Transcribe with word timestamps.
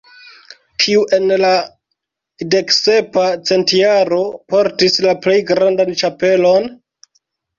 Kiu 0.83 1.01
en 1.17 1.27
la 1.41 1.51
deksepa 2.55 3.25
centjaro 3.49 4.21
portis 4.53 4.97
la 5.07 5.13
plej 5.27 5.37
grandan 5.51 5.93
ĉapelon? 6.03 6.67